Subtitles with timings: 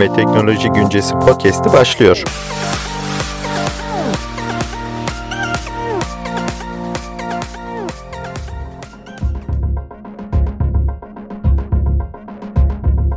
[0.00, 2.24] Ve Teknoloji Güncesi podcast'i başlıyor.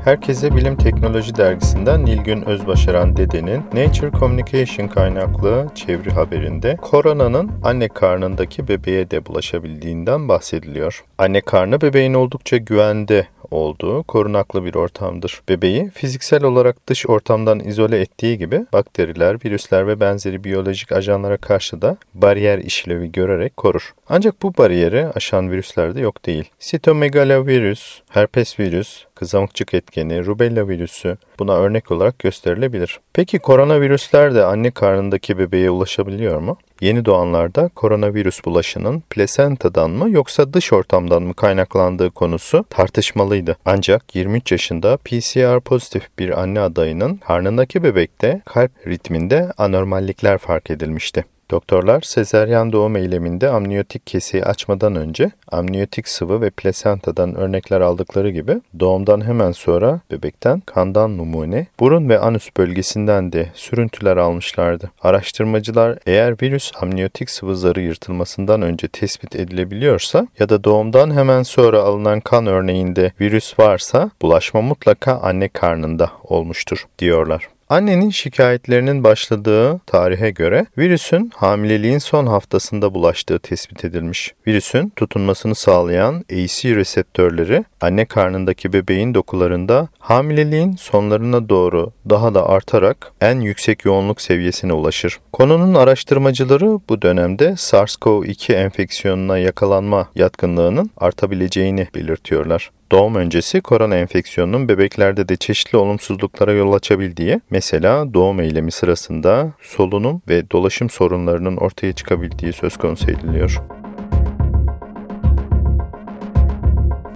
[0.03, 8.67] Herkese Bilim Teknoloji Dergisi'nden Nilgün Özbaşaran Dede'nin Nature Communication kaynaklı çeviri haberinde koronanın anne karnındaki
[8.67, 11.03] bebeğe de bulaşabildiğinden bahsediliyor.
[11.17, 15.41] Anne karnı bebeğin oldukça güvende olduğu korunaklı bir ortamdır.
[15.49, 21.81] Bebeği fiziksel olarak dış ortamdan izole ettiği gibi bakteriler, virüsler ve benzeri biyolojik ajanlara karşı
[21.81, 23.93] da bariyer işlevi görerek korur.
[24.09, 26.49] Ancak bu bariyeri aşan virüslerde yok değil.
[26.59, 32.99] Sitomegalovirüs, herpes virüs, kızamıkçık etkeni, rubella virüsü buna örnek olarak gösterilebilir.
[33.13, 36.57] Peki koronavirüsler de anne karnındaki bebeğe ulaşabiliyor mu?
[36.81, 43.55] Yeni doğanlarda koronavirüs bulaşının plasentadan mı yoksa dış ortamdan mı kaynaklandığı konusu tartışmalıydı.
[43.65, 51.25] Ancak 23 yaşında PCR pozitif bir anne adayının karnındaki bebekte kalp ritminde anormallikler fark edilmişti.
[51.53, 58.61] Doktorlar sezeryan doğum eyleminde amniyotik keseyi açmadan önce amniyotik sıvı ve plasentadan örnekler aldıkları gibi
[58.79, 64.91] doğumdan hemen sonra bebekten kandan numune, burun ve anüs bölgesinden de sürüntüler almışlardı.
[65.01, 71.79] Araştırmacılar eğer virüs amniyotik sıvı zarı yırtılmasından önce tespit edilebiliyorsa ya da doğumdan hemen sonra
[71.79, 77.52] alınan kan örneğinde virüs varsa bulaşma mutlaka anne karnında olmuştur diyorlar.
[77.69, 84.33] Annenin şikayetlerinin başladığı tarihe göre virüsün hamileliğin son haftasında bulaştığı tespit edilmiş.
[84.47, 93.11] Virüsün tutunmasını sağlayan AC reseptörleri anne karnındaki bebeğin dokularında hamileliğin sonlarına doğru daha da artarak
[93.21, 95.19] en yüksek yoğunluk seviyesine ulaşır.
[95.33, 105.29] Konunun araştırmacıları bu dönemde SARS-CoV-2 enfeksiyonuna yakalanma yatkınlığının artabileceğini belirtiyorlar doğum öncesi korona enfeksiyonunun bebeklerde
[105.29, 112.53] de çeşitli olumsuzluklara yol açabildiği, mesela doğum eylemi sırasında solunum ve dolaşım sorunlarının ortaya çıkabildiği
[112.53, 113.61] söz konusu ediliyor.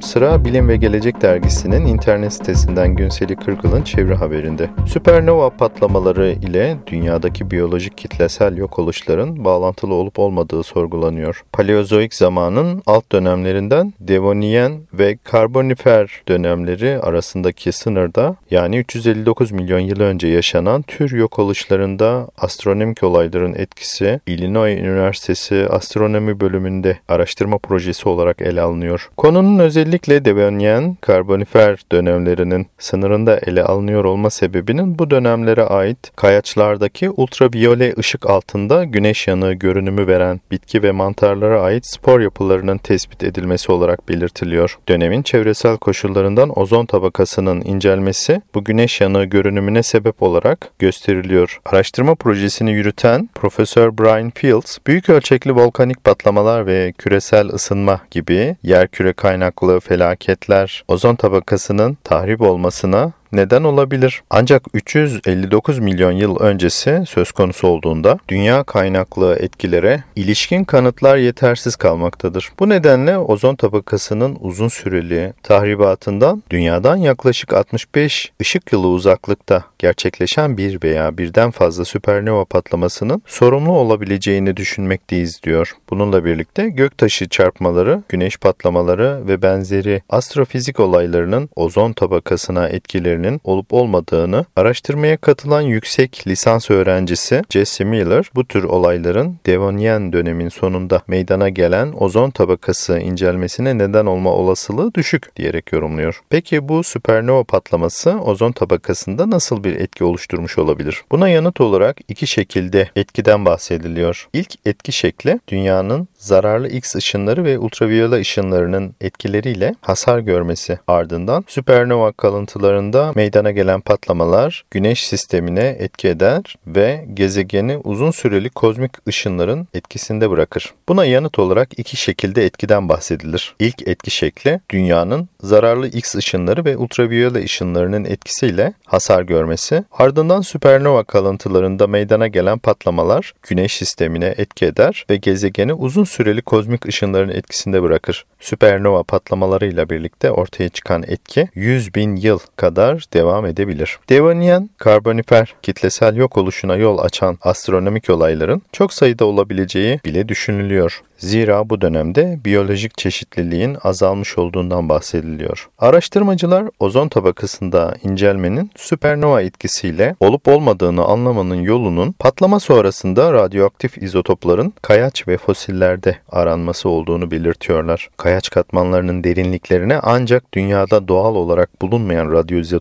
[0.02, 4.70] Sıra Bilim ve Gelecek dergisinin internet sitesinden Günseli Kırgıl'ın çevre haberinde.
[4.88, 11.44] Süpernova patlamaları ile dünyadaki biyolojik kitlesel yok oluşların bağlantılı olup olmadığı sorgulanıyor.
[11.52, 20.28] Paleozoik zamanın alt dönemlerinden Devoniyen ve Karbonifer dönemleri arasındaki sınırda yani 359 milyon yıl önce
[20.28, 28.62] yaşanan tür yok oluşlarında astronomik olayların etkisi Illinois Üniversitesi Astronomi bölümünde araştırma projesi olarak ele
[28.62, 29.10] alınıyor.
[29.18, 37.10] Konunun özellikle Özellikle Devonian karbonifer dönemlerinin sınırında ele alınıyor olma sebebinin bu dönemlere ait kayaçlardaki
[37.10, 43.72] ultraviyole ışık altında güneş yanığı görünümü veren bitki ve mantarlara ait spor yapılarının tespit edilmesi
[43.72, 44.78] olarak belirtiliyor.
[44.88, 51.60] Dönemin çevresel koşullarından ozon tabakasının incelmesi bu güneş yanığı görünümüne sebep olarak gösteriliyor.
[51.66, 59.14] Araştırma projesini yürüten Profesör Brian Fields, büyük ölçekli volkanik patlamalar ve küresel ısınma gibi yerküre
[59.14, 64.24] kaynaklı felaketler ozon tabakasının tahrip olmasına neden olabilir.
[64.30, 72.50] Ancak 359 milyon yıl öncesi söz konusu olduğunda dünya kaynaklı etkilere ilişkin kanıtlar yetersiz kalmaktadır.
[72.60, 80.84] Bu nedenle ozon tabakasının uzun süreli tahribatından dünyadan yaklaşık 65 ışık yılı uzaklıkta gerçekleşen bir
[80.84, 85.74] veya birden fazla süpernova patlamasının sorumlu olabileceğini düşünmekteyiz diyor.
[85.90, 93.74] Bununla birlikte göktaşı çarpmaları, güneş patlamaları ve benzeri astrofizik olaylarının ozon tabakasına etkileri etkilerinin olup
[93.74, 101.50] olmadığını araştırmaya katılan yüksek lisans öğrencisi Jesse Miller bu tür olayların Devonian dönemin sonunda meydana
[101.50, 106.22] gelen ozon tabakası incelmesine neden olma olasılığı düşük diyerek yorumluyor.
[106.30, 111.04] Peki bu süpernova patlaması ozon tabakasında nasıl bir etki oluşturmuş olabilir?
[111.12, 114.28] Buna yanıt olarak iki şekilde etkiden bahsediliyor.
[114.34, 122.12] İlk etki şekli dünyanın zararlı X ışınları ve ultraviyole ışınlarının etkileriyle hasar görmesi ardından süpernova
[122.12, 130.30] kalıntılarında meydana gelen patlamalar güneş sistemine etki eder ve gezegeni uzun süreli kozmik ışınların etkisinde
[130.30, 130.74] bırakır.
[130.90, 133.56] Buna yanıt olarak iki şekilde etkiden bahsedilir.
[133.60, 141.04] İlk etki şekli dünyanın zararlı X ışınları ve ultraviyole ışınlarının etkisiyle hasar görmesi, ardından süpernova
[141.04, 147.84] kalıntılarında meydana gelen patlamalar güneş sistemine etki eder ve gezegeni uzun süreli kozmik ışınların etkisinde
[147.84, 148.26] bırakır.
[148.40, 154.00] Süpernova patlamalarıyla birlikte ortaya çıkan etki 100 bin yıl kadar kadar devam edebilir.
[154.10, 161.02] Devonian, karbonifer kitlesel yok oluşuna yol açan astronomik olayların çok sayıda olabileceği bile düşünülüyor.
[161.18, 165.70] Zira bu dönemde biyolojik çeşitliliğin azalmış olduğundan bahsediliyor.
[165.80, 175.28] Araştırmacılar ozon tabakasında incelmenin süpernova etkisiyle olup olmadığını anlamanın yolunun patlama sonrasında radyoaktif izotopların kayaç
[175.28, 178.10] ve fosillerde aranması olduğunu belirtiyorlar.
[178.18, 182.32] Kayaç katmanlarının derinliklerine ancak dünyada doğal olarak bulunmayan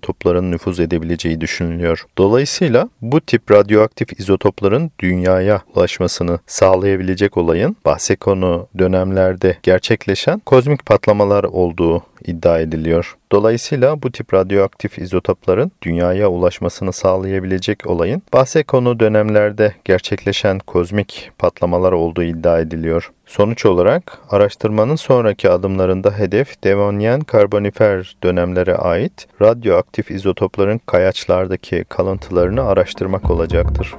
[0.07, 2.07] radyoizotopların nüfuz edebileceği düşünülüyor.
[2.19, 11.45] Dolayısıyla bu tip radyoaktif izotopların dünyaya ulaşmasını sağlayabilecek olayın bahse konu dönemlerde gerçekleşen kozmik patlamalar
[11.45, 13.17] olduğu iddia ediliyor.
[13.33, 21.93] Dolayısıyla bu tip radyoaktif izotopların dünyaya ulaşmasını sağlayabilecek olayın bahse konu dönemlerde gerçekleşen kozmik patlamalar
[21.93, 23.13] olduğu iddia ediliyor.
[23.27, 33.31] Sonuç olarak araştırmanın sonraki adımlarında hedef Devonian karbonifer dönemlere ait radyoaktif izotopların kayaçlardaki kalıntılarını araştırmak
[33.31, 33.95] olacaktır.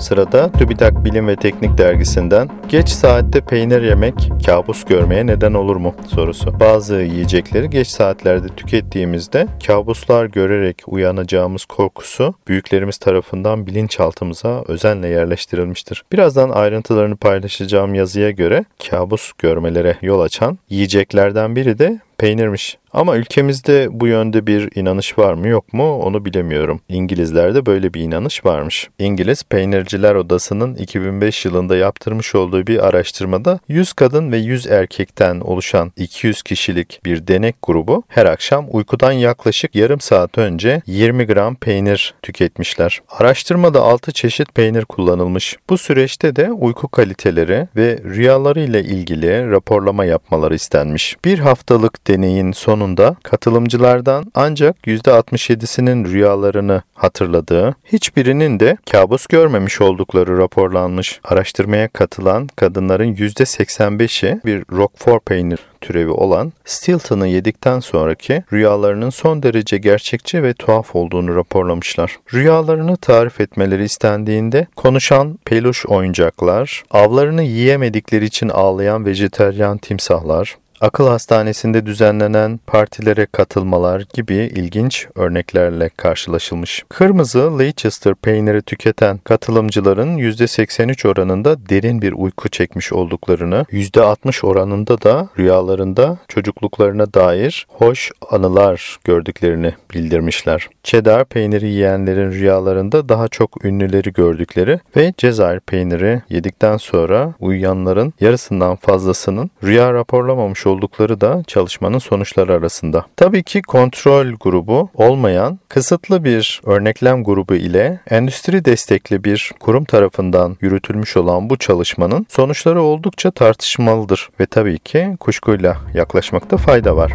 [0.00, 4.14] Sırada TÜBİTAK Bilim ve Teknik dergisinden geç saatte peynir yemek
[4.46, 6.60] kabus görmeye neden olur mu sorusu.
[6.60, 16.04] Bazı yiyecekleri geç saatlerde tükettiğimizde kabuslar görerek uyanacağımız korkusu büyüklerimiz tarafından bilinçaltımıza özenle yerleştirilmiştir.
[16.12, 22.78] Birazdan ayrıntılarını paylaşacağım yazıya göre kabus görmelere yol açan yiyeceklerden biri de peynirmiş.
[22.92, 26.80] Ama ülkemizde bu yönde bir inanış var mı yok mu onu bilemiyorum.
[26.88, 28.88] İngilizlerde böyle bir inanış varmış.
[28.98, 35.92] İngiliz Peynirciler Odası'nın 2005 yılında yaptırmış olduğu bir araştırmada 100 kadın ve 100 erkekten oluşan
[35.96, 42.14] 200 kişilik bir denek grubu her akşam uykudan yaklaşık yarım saat önce 20 gram peynir
[42.22, 43.02] tüketmişler.
[43.08, 45.56] Araştırmada 6 çeşit peynir kullanılmış.
[45.70, 51.16] Bu süreçte de uyku kaliteleri ve rüyaları ile ilgili raporlama yapmaları istenmiş.
[51.24, 61.20] Bir haftalık deneyin sonunda katılımcılardan ancak %67'sinin rüyalarını hatırladığı, hiçbirinin de kabus görmemiş oldukları raporlanmış.
[61.24, 69.78] Araştırmaya katılan kadınların %85'i bir Roquefort peynir türevi olan Stilton'ı yedikten sonraki rüyalarının son derece
[69.78, 72.16] gerçekçi ve tuhaf olduğunu raporlamışlar.
[72.34, 81.86] Rüyalarını tarif etmeleri istendiğinde konuşan peluş oyuncaklar, avlarını yiyemedikleri için ağlayan vejeteryan timsahlar, akıl hastanesinde
[81.86, 86.84] düzenlenen partilere katılmalar gibi ilginç örneklerle karşılaşılmış.
[86.88, 95.28] Kırmızı Leicester peyniri tüketen katılımcıların %83 oranında derin bir uyku çekmiş olduklarını, %60 oranında da
[95.38, 100.68] rüyalarında çocukluklarına dair hoş anılar gördüklerini bildirmişler.
[100.82, 108.76] Cheddar peyniri yiyenlerin rüyalarında daha çok ünlüleri gördükleri ve Cezayir peyniri yedikten sonra uyuyanların yarısından
[108.76, 113.06] fazlasının rüya raporlamamış oldukları da çalışmanın sonuçları arasında.
[113.16, 120.56] Tabii ki kontrol grubu olmayan kısıtlı bir örneklem grubu ile endüstri destekli bir kurum tarafından
[120.60, 127.12] yürütülmüş olan bu çalışmanın sonuçları oldukça tartışmalıdır ve tabii ki kuşkuyla yaklaşmakta fayda var.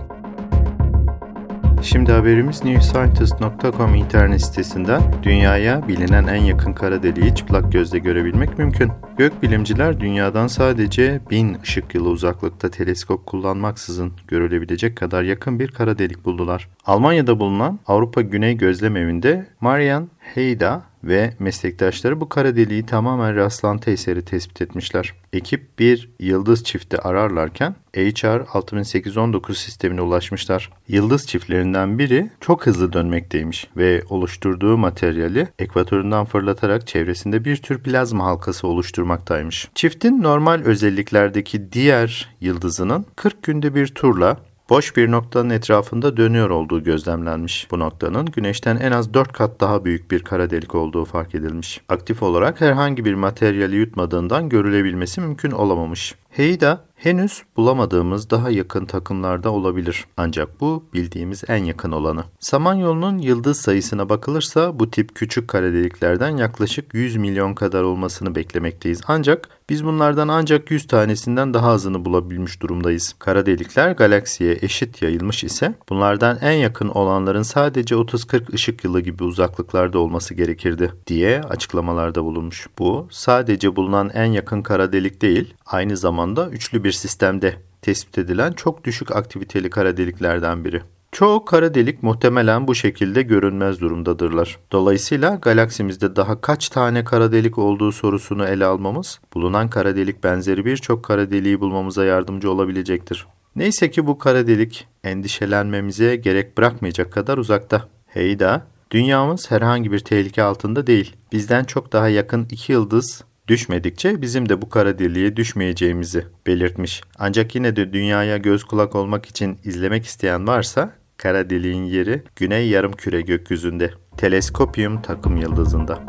[1.81, 8.91] Şimdi haberimiz newscientist.com internet sitesinden dünyaya bilinen en yakın kara deliği çıplak gözle görebilmek mümkün.
[9.17, 16.25] Gökbilimciler dünyadan sadece 1000 ışık yılı uzaklıkta teleskop kullanmaksızın görülebilecek kadar yakın bir kara delik
[16.25, 16.69] buldular.
[16.85, 23.91] Almanya'da bulunan Avrupa Güney Gözlem Evi'nde Marian Heyda ve meslektaşları bu kara deliği tamamen rastlantı
[23.91, 25.13] eseri tespit etmişler.
[25.33, 30.69] Ekip bir yıldız çifti ararlarken HR 6819 sistemine ulaşmışlar.
[30.87, 38.25] Yıldız çiftlerinden biri çok hızlı dönmekteymiş ve oluşturduğu materyali ekvatorundan fırlatarak çevresinde bir tür plazma
[38.25, 39.69] halkası oluşturmaktaymış.
[39.75, 44.37] Çiftin normal özelliklerdeki diğer yıldızının 40 günde bir turla
[44.69, 47.67] boş bir noktanın etrafında dönüyor olduğu gözlemlenmiş.
[47.71, 51.81] Bu noktanın güneşten en az 4 kat daha büyük bir kara delik olduğu fark edilmiş.
[51.89, 56.15] Aktif olarak herhangi bir materyali yutmadığından görülebilmesi mümkün olamamış.
[56.37, 60.05] Heida henüz bulamadığımız daha yakın takımlarda olabilir.
[60.17, 62.23] Ancak bu bildiğimiz en yakın olanı.
[62.39, 69.01] Samanyolu'nun yıldız sayısına bakılırsa bu tip küçük kara deliklerden yaklaşık 100 milyon kadar olmasını beklemekteyiz.
[69.07, 73.15] Ancak biz bunlardan ancak 100 tanesinden daha azını bulabilmiş durumdayız.
[73.19, 79.23] Kara delikler galaksiye eşit yayılmış ise bunlardan en yakın olanların sadece 30-40 ışık yılı gibi
[79.23, 82.67] uzaklıklarda olması gerekirdi diye açıklamalarda bulunmuş.
[82.79, 88.51] Bu sadece bulunan en yakın kara delik değil, aynı zamanda üçlü bir sistemde tespit edilen
[88.51, 90.81] çok düşük aktiviteli kara deliklerden biri.
[91.11, 94.57] Çoğu kara delik muhtemelen bu şekilde görünmez durumdadırlar.
[94.71, 100.65] Dolayısıyla galaksimizde daha kaç tane kara delik olduğu sorusunu ele almamız, bulunan kara delik benzeri
[100.65, 103.27] birçok kara deliği bulmamıza yardımcı olabilecektir.
[103.55, 107.87] Neyse ki bu kara delik endişelenmemize gerek bırakmayacak kadar uzakta.
[108.07, 111.15] Heyda, dünyamız herhangi bir tehlike altında değil.
[111.31, 117.01] Bizden çok daha yakın iki yıldız düşmedikçe bizim de bu kara deliğe düşmeyeceğimizi belirtmiş.
[117.19, 122.69] Ancak yine de dünyaya göz kulak olmak için izlemek isteyen varsa kara deliğin yeri güney
[122.69, 123.91] yarım küre gökyüzünde.
[124.17, 126.03] Teleskopium takım yıldızında.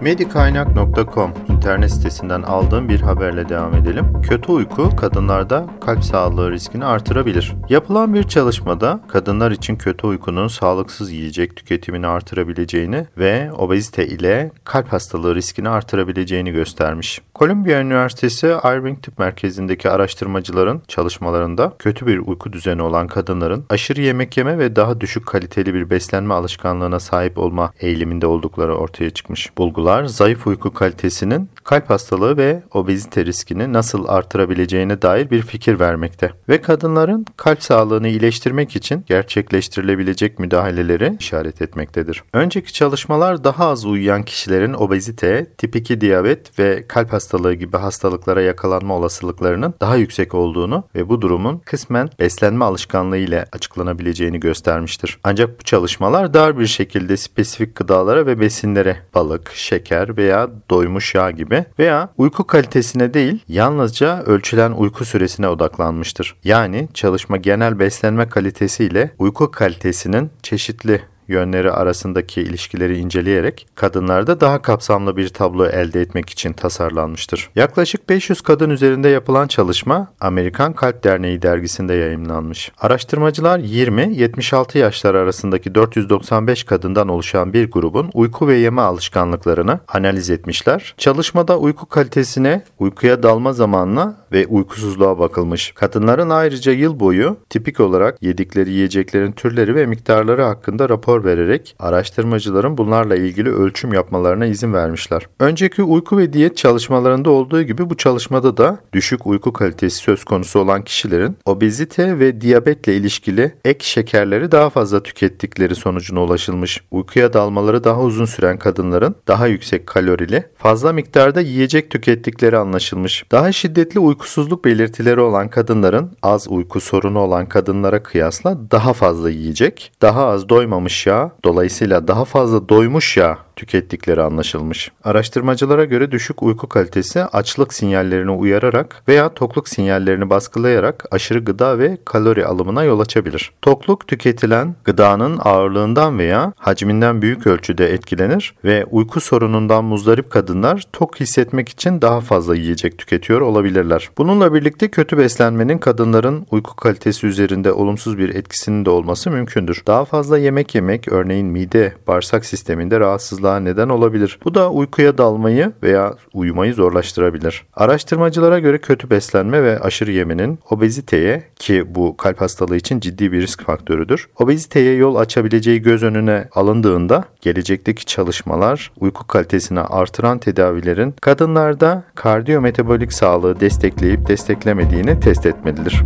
[0.00, 4.22] Medikaynak.com internet sitesinden aldığım bir haberle devam edelim.
[4.22, 7.54] Kötü uyku kadınlarda kalp sağlığı riskini artırabilir.
[7.68, 14.92] Yapılan bir çalışmada kadınlar için kötü uykunun sağlıksız yiyecek tüketimini artırabileceğini ve obezite ile kalp
[14.92, 17.20] hastalığı riskini artırabileceğini göstermiş.
[17.38, 24.36] Columbia Üniversitesi Irving Tıp Merkezi'ndeki araştırmacıların çalışmalarında kötü bir uyku düzeni olan kadınların aşırı yemek
[24.36, 29.58] yeme ve daha düşük kaliteli bir beslenme alışkanlığına sahip olma eğiliminde oldukları ortaya çıkmış.
[29.58, 36.32] Bulgular zayıf uyku kalitesinin kalp hastalığı ve obezite riskini nasıl artırabileceğine dair bir fikir vermekte
[36.48, 42.22] ve kadınların kalp sağlığını iyileştirmek için gerçekleştirilebilecek müdahaleleri işaret etmektedir.
[42.32, 48.42] Önceki çalışmalar daha az uyuyan kişilerin obezite, tip 2 diyabet ve kalp hastalığı gibi hastalıklara
[48.42, 55.18] yakalanma olasılıklarının daha yüksek olduğunu ve bu durumun kısmen beslenme alışkanlığı ile açıklanabileceğini göstermiştir.
[55.24, 61.30] Ancak bu çalışmalar dar bir şekilde spesifik gıdalara ve besinlere balık, şeker veya doymuş yağ
[61.30, 66.36] gibi veya uyku kalitesine değil yalnızca ölçülen uyku süresine odaklanmıştır.
[66.44, 74.62] Yani çalışma genel beslenme kalitesi ile uyku kalitesinin çeşitli yönleri arasındaki ilişkileri inceleyerek kadınlarda daha
[74.62, 77.50] kapsamlı bir tablo elde etmek için tasarlanmıştır.
[77.54, 82.72] Yaklaşık 500 kadın üzerinde yapılan çalışma Amerikan Kalp Derneği dergisinde yayınlanmış.
[82.78, 90.94] Araştırmacılar 20-76 yaşlar arasındaki 495 kadından oluşan bir grubun uyku ve yeme alışkanlıklarını analiz etmişler.
[90.98, 95.72] Çalışmada uyku kalitesine, uykuya dalma zamanına ve uykusuzluğa bakılmış.
[95.72, 102.78] Kadınların ayrıca yıl boyu tipik olarak yedikleri yiyeceklerin türleri ve miktarları hakkında rapor vererek araştırmacıların
[102.78, 105.26] bunlarla ilgili ölçüm yapmalarına izin vermişler.
[105.40, 110.60] Önceki uyku ve diyet çalışmalarında olduğu gibi bu çalışmada da düşük uyku kalitesi söz konusu
[110.60, 116.82] olan kişilerin obezite ve diyabetle ilişkili ek şekerleri daha fazla tükettikleri sonucuna ulaşılmış.
[116.90, 123.24] Uykuya dalmaları daha uzun süren kadınların daha yüksek kalorili, fazla miktarda yiyecek tükettikleri anlaşılmış.
[123.32, 129.92] Daha şiddetli uykusuzluk belirtileri olan kadınların az uyku sorunu olan kadınlara kıyasla daha fazla yiyecek,
[130.02, 134.90] daha az doymamış yağ, dolayısıyla daha fazla doymuş yağ tükettikleri anlaşılmış.
[135.04, 141.98] Araştırmacılara göre düşük uyku kalitesi açlık sinyallerini uyararak veya tokluk sinyallerini baskılayarak aşırı gıda ve
[142.04, 143.52] kalori alımına yol açabilir.
[143.62, 151.20] Tokluk tüketilen gıdanın ağırlığından veya hacminden büyük ölçüde etkilenir ve uyku sorunundan muzdarip kadınlar tok
[151.20, 154.10] hissetmek için daha fazla yiyecek tüketiyor olabilirler.
[154.18, 159.82] Bununla birlikte kötü beslenmenin kadınların uyku kalitesi üzerinde olumsuz bir etkisinin de olması mümkündür.
[159.86, 164.38] Daha fazla yemek yemek örneğin mide, bağırsak sisteminde rahatsızlık rahatsızlığa neden olabilir.
[164.44, 167.64] Bu da uykuya dalmayı veya uyumayı zorlaştırabilir.
[167.74, 173.40] Araştırmacılara göre kötü beslenme ve aşırı yemenin obeziteye ki bu kalp hastalığı için ciddi bir
[173.42, 174.28] risk faktörüdür.
[174.38, 183.60] Obeziteye yol açabileceği göz önüne alındığında gelecekteki çalışmalar uyku kalitesini artıran tedavilerin kadınlarda kardiyometabolik sağlığı
[183.60, 186.02] destekleyip desteklemediğini test etmelidir.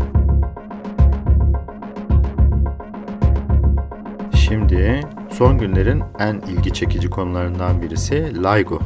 [4.35, 5.01] Şimdi
[5.41, 8.81] son günlerin en ilgi çekici konularından birisi LIGO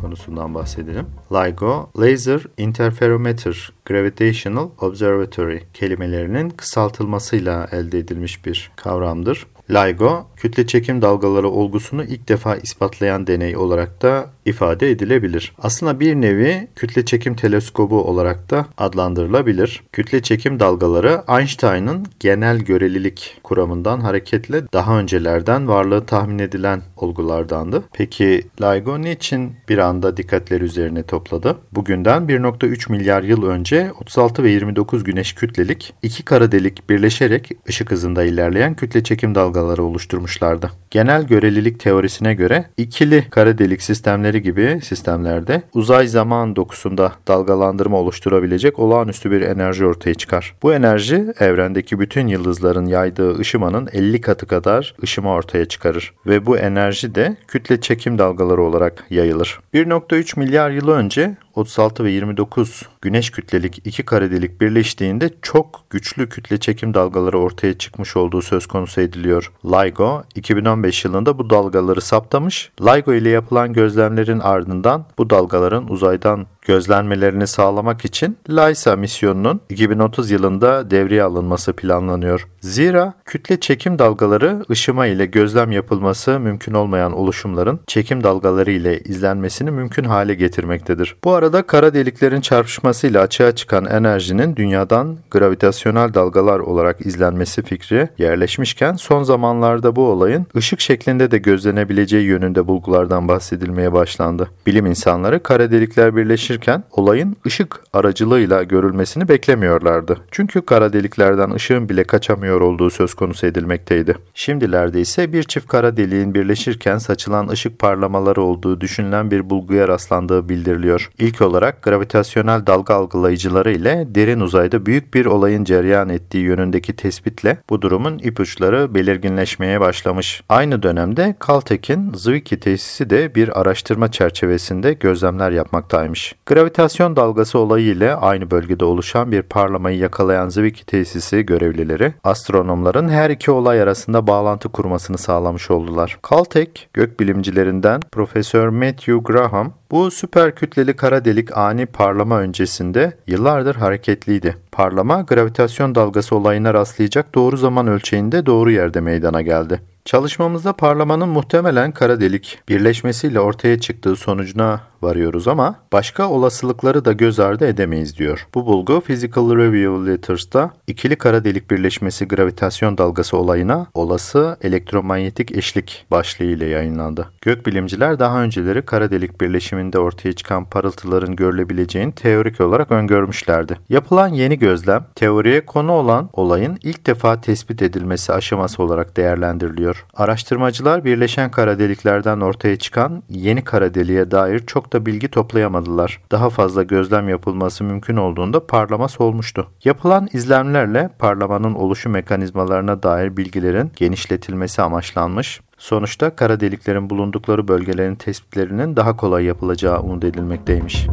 [0.00, 1.06] konusundan bahsedelim.
[1.32, 9.46] LIGO, Laser Interferometer Gravitational Observatory kelimelerinin kısaltılmasıyla elde edilmiş bir kavramdır.
[9.70, 15.52] LIGO, kütle çekim dalgaları olgusunu ilk defa ispatlayan deney olarak da ifade edilebilir.
[15.58, 19.82] Aslında bir nevi kütle çekim teleskobu olarak da adlandırılabilir.
[19.92, 27.82] Kütle çekim dalgaları Einstein'ın genel görelilik kuramından hareketle daha öncelerden varlığı tahmin edilen olgulardandı.
[27.92, 31.56] Peki LIGO niçin bir anda dikkatleri üzerine topladı?
[31.72, 37.90] Bugünden 1.3 milyar yıl önce 36 ve 29 güneş kütlelik iki kara delik birleşerek ışık
[37.90, 40.70] hızında ilerleyen kütle çekim dalgaları oluşturmuşlardı.
[40.90, 48.78] Genel görelilik teorisine göre ikili kara delik sistemleri gibi sistemlerde uzay zaman dokusunda dalgalandırma oluşturabilecek
[48.78, 50.54] olağanüstü bir enerji ortaya çıkar.
[50.62, 56.58] Bu enerji evrendeki bütün yıldızların yaydığı ışımanın 50 katı kadar ışıma ortaya çıkarır ve bu
[56.58, 59.60] enerji de kütle çekim dalgaları olarak yayılır.
[59.74, 66.28] 1.3 milyar yıl önce 36 ve 29 güneş kütlelik iki kara delik birleştiğinde çok güçlü
[66.28, 69.49] kütle çekim dalgaları ortaya çıkmış olduğu söz konusu ediliyor.
[69.64, 72.72] LIGO 2015 yılında bu dalgaları saptamış.
[72.80, 80.90] LIGO ile yapılan gözlemlerin ardından bu dalgaların uzaydan Gözlenmelerini sağlamak için LISA misyonunun 2030 yılında
[80.90, 82.48] devreye alınması planlanıyor.
[82.60, 89.70] Zira kütle çekim dalgaları ışıma ile gözlem yapılması mümkün olmayan oluşumların çekim dalgaları ile izlenmesini
[89.70, 91.16] mümkün hale getirmektedir.
[91.24, 98.92] Bu arada kara deliklerin çarpışmasıyla açığa çıkan enerjinin dünyadan gravitasyonel dalgalar olarak izlenmesi fikri yerleşmişken
[98.92, 104.50] son zamanlarda bu olayın ışık şeklinde de gözlenebileceği yönünde bulgulardan bahsedilmeye başlandı.
[104.66, 106.16] Bilim insanları kara delikler
[106.50, 110.18] birleşirken olayın ışık aracılığıyla görülmesini beklemiyorlardı.
[110.30, 114.16] Çünkü kara deliklerden ışığın bile kaçamıyor olduğu söz konusu edilmekteydi.
[114.34, 120.48] Şimdilerde ise bir çift kara deliğin birleşirken saçılan ışık parlamaları olduğu düşünülen bir bulguya rastlandığı
[120.48, 121.10] bildiriliyor.
[121.18, 127.58] İlk olarak gravitasyonel dalga algılayıcıları ile derin uzayda büyük bir olayın cereyan ettiği yönündeki tespitle
[127.70, 130.42] bu durumun ipuçları belirginleşmeye başlamış.
[130.48, 136.39] Aynı dönemde Caltech'in Zwicky tesisi de bir araştırma çerçevesinde gözlemler yapmaktaymış.
[136.46, 143.30] Gravitasyon dalgası olayı ile aynı bölgede oluşan bir parlamayı yakalayan Zwicky tesisi görevlileri astronomların her
[143.30, 146.18] iki olay arasında bağlantı kurmasını sağlamış oldular.
[146.30, 154.56] Caltech gökbilimcilerinden Profesör Matthew Graham bu süper kütleli kara delik ani parlama öncesinde yıllardır hareketliydi.
[154.72, 159.80] Parlama gravitasyon dalgası olayına rastlayacak doğru zaman ölçeğinde doğru yerde meydana geldi.
[160.04, 167.40] Çalışmamızda parlamanın muhtemelen kara delik birleşmesiyle ortaya çıktığı sonucuna varıyoruz ama başka olasılıkları da göz
[167.40, 168.46] ardı edemeyiz diyor.
[168.54, 176.06] Bu bulgu Physical Review Letters'ta ikili kara delik birleşmesi gravitasyon dalgası olayına olası elektromanyetik eşlik
[176.10, 177.28] başlığı ile yayınlandı.
[177.40, 183.78] Gökbilimciler daha önceleri kara delik birleşiminde ortaya çıkan parıltıların görülebileceğini teorik olarak öngörmüşlerdi.
[183.88, 190.06] Yapılan yeni gözlem teoriye konu olan olayın ilk defa tespit edilmesi aşaması olarak değerlendiriliyor.
[190.14, 196.20] Araştırmacılar birleşen kara deliklerden ortaya çıkan yeni kara deliğe dair da bilgi toplayamadılar.
[196.32, 199.66] Daha fazla gözlem yapılması mümkün olduğunda parlama solmuştu.
[199.84, 205.60] Yapılan izlemlerle parlamanın oluşu mekanizmalarına dair bilgilerin genişletilmesi amaçlanmış.
[205.78, 211.06] Sonuçta kara deliklerin bulundukları bölgelerin tespitlerinin daha kolay yapılacağı umut edilmekteymiş.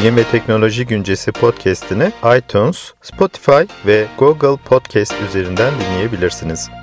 [0.00, 6.79] Bilim ve Teknoloji Güncesi podcast'ini iTunes, Spotify ve Google Podcast üzerinden dinleyebilirsiniz.